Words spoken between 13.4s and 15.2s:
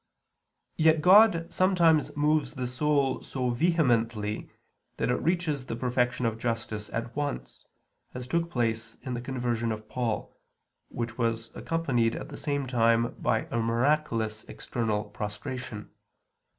a miraculous external